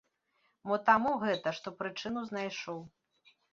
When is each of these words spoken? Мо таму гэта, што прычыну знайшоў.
Мо 0.71 0.75
таму 0.87 1.11
гэта, 1.25 1.53
што 1.59 1.75
прычыну 1.83 2.25
знайшоў. 2.33 2.83